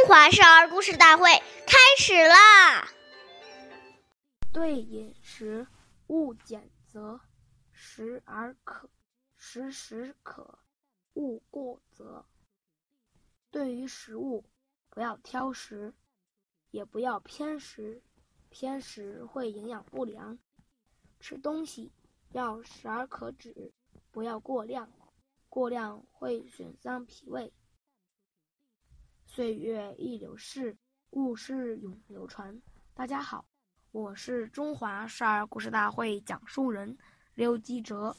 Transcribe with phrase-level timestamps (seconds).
[0.00, 1.24] 中华少儿故事大会
[1.66, 2.88] 开始啦！
[4.50, 5.66] 对饮食，
[6.06, 7.20] 勿拣择，
[7.70, 8.88] 食而可，
[9.36, 10.58] 时时可，
[11.12, 12.24] 勿过则。
[13.50, 14.46] 对于食物，
[14.88, 15.92] 不要挑食，
[16.70, 18.02] 也不要偏食，
[18.48, 20.38] 偏食会营养不良。
[21.20, 21.92] 吃东西
[22.32, 23.74] 要食而可止，
[24.10, 24.90] 不要过量，
[25.50, 27.52] 过量会损伤脾胃。
[29.32, 30.76] 岁月易流逝，
[31.08, 32.60] 故事永流传。
[32.92, 33.46] 大家好，
[33.92, 36.98] 我是中华少儿故事大会讲述人
[37.34, 38.14] 刘基哲，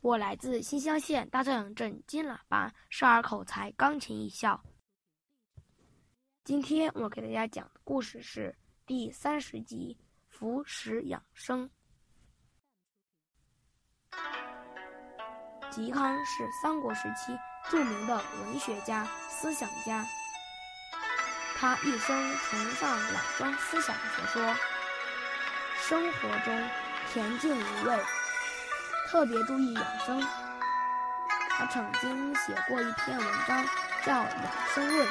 [0.00, 4.62] 我来自新乡县大镇镇金喇叭少儿口才钢琴艺校。
[6.44, 11.68] 今天我给大家讲的故事是第三十集《服食养生》。
[15.70, 17.38] 嵇康是三国时期
[17.70, 19.06] 著名的文学家。
[19.30, 20.04] 思想家，
[21.56, 24.54] 他一生崇尚老庄思想学说，
[25.80, 26.70] 生活中
[27.14, 27.96] 恬静无味，
[29.06, 30.20] 特别注意养生。
[31.50, 33.64] 他曾经写过一篇文章
[34.04, 35.06] 叫《养生论》，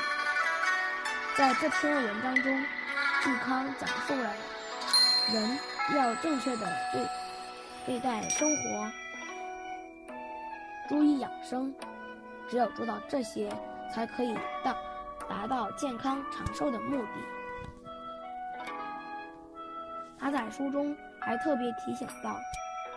[1.38, 2.66] 在这篇文章中，
[3.24, 4.34] 嵇康讲述了
[5.32, 5.60] 人
[5.96, 7.08] 要正确的对
[7.86, 8.92] 对待生活，
[10.88, 11.74] 注意养生，
[12.50, 13.50] 只有做到这些。
[13.90, 14.36] 才可以
[14.66, 14.76] 到
[15.30, 17.08] 达到健康长寿的目的。
[20.20, 22.38] 他在书中还特别提醒到，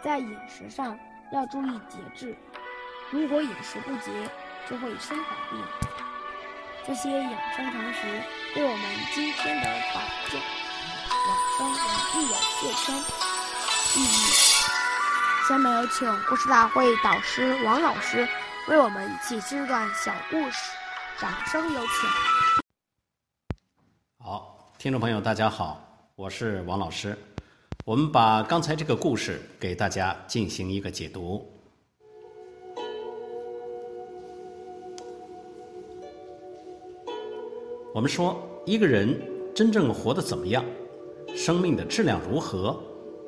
[0.02, 0.98] 在饮食上
[1.32, 2.36] 要注意节制，
[3.12, 4.28] 如果饮食不节，
[4.69, 5.64] 就会生老病。
[6.84, 10.41] 这些养生常识对我们今天的保健
[11.28, 11.78] 养生也
[12.10, 12.97] 具有切身
[13.94, 14.50] 意义。
[15.51, 18.25] 下面有请故事大会导师王老师
[18.69, 20.70] 为我们解析这段小故事。
[21.19, 22.09] 掌声有请。
[24.17, 25.83] 好，听众朋友，大家好，
[26.15, 27.19] 我是王老师。
[27.84, 31.44] 我们把刚才这个故事给大家进行一个解读。
[37.93, 39.21] 我们说，一个人
[39.53, 40.65] 真正活得怎么样，
[41.34, 42.81] 生命的质量如何，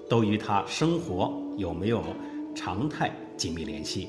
[0.08, 2.02] 都与他生活有没有
[2.54, 4.08] 常态紧密联系。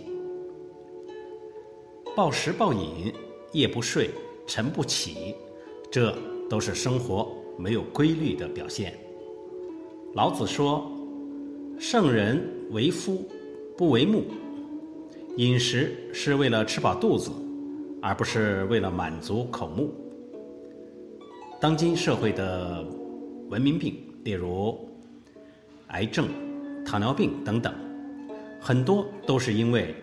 [2.16, 3.14] 暴食暴饮。
[3.54, 4.10] 夜不睡，
[4.48, 5.36] 晨不起，
[5.92, 6.12] 这
[6.50, 8.98] 都是生活没有规律的表现。
[10.16, 10.92] 老子说
[11.78, 13.24] ：“圣人为夫，
[13.78, 14.24] 不为目。”
[15.38, 17.30] 饮食是为了吃饱肚子，
[18.02, 19.94] 而不是为了满足口目。
[21.62, 22.84] 当今社会的
[23.52, 24.76] 文明病，例如
[25.94, 26.28] 癌症、
[26.86, 27.74] 糖尿病等等，
[28.60, 29.96] 很多都是因为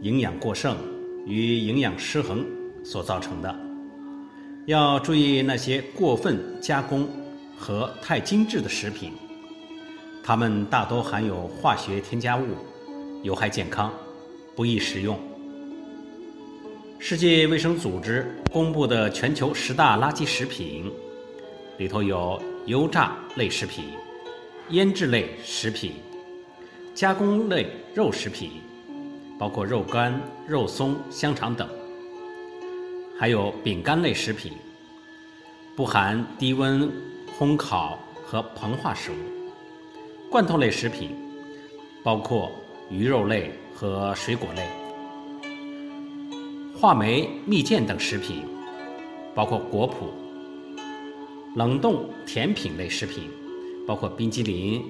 [0.00, 0.74] 营养过剩。
[1.26, 2.44] 与营养失衡
[2.82, 3.54] 所造成的，
[4.64, 7.06] 要注意那些过分加工
[7.58, 9.12] 和太精致的食品，
[10.24, 12.46] 它们大多含有化学添加物，
[13.22, 13.92] 有害健康，
[14.56, 15.16] 不宜食用。
[16.98, 20.90] 世界卫生组织公布的全球十大垃圾食品
[21.76, 23.84] 里头有油炸类食品、
[24.70, 25.94] 腌制类食品、
[26.94, 28.52] 加工类肉食品。
[29.38, 31.66] 包括肉干、肉松、香肠等，
[33.18, 34.52] 还有饼干类食品，
[35.74, 36.86] 不含低温
[37.38, 39.14] 烘烤和膨化食物；
[40.30, 41.16] 罐头类食品，
[42.04, 42.52] 包括
[42.90, 44.64] 鱼肉类和水果类；
[46.78, 48.44] 话梅、蜜饯等食品，
[49.34, 50.76] 包括果脯；
[51.56, 53.30] 冷冻甜品类食品，
[53.86, 54.84] 包括冰激凌、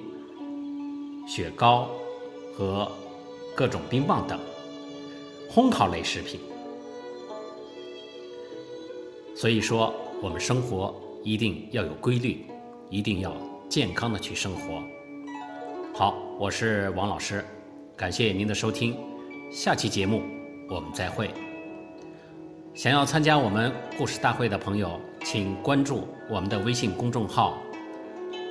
[1.27, 1.89] 雪糕
[2.53, 2.91] 和。
[3.53, 4.39] 各种冰棒等，
[5.51, 6.39] 烘烤类食品。
[9.35, 9.93] 所以说，
[10.23, 12.45] 我们生活一定要有规律，
[12.89, 13.35] 一定要
[13.67, 14.81] 健康的去生活。
[15.93, 17.43] 好，我是王老师，
[17.97, 18.97] 感谢您的收听，
[19.51, 20.23] 下期节目
[20.69, 21.29] 我们再会。
[22.73, 27.57] 想要参加我们故事大会的朋友，请关注我们的微信公众号“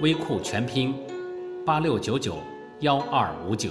[0.01, 0.95] 微库全拼
[1.65, 2.39] 八六九九
[2.81, 3.71] 幺二五九”。